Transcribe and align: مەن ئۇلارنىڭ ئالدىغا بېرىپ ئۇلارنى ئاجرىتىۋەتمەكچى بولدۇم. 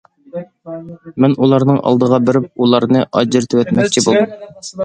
مەن 1.25 1.35
ئۇلارنىڭ 1.43 1.77
ئالدىغا 1.91 2.21
بېرىپ 2.31 2.49
ئۇلارنى 2.65 3.07
ئاجرىتىۋەتمەكچى 3.11 4.05
بولدۇم. 4.09 4.39